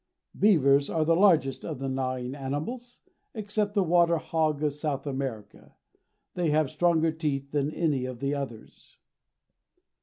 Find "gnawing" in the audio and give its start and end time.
1.87-2.33